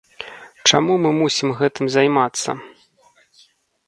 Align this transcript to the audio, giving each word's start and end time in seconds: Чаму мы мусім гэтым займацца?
Чаму 0.69 0.95
мы 1.03 1.11
мусім 1.17 1.53
гэтым 1.59 1.85
займацца? 1.97 2.49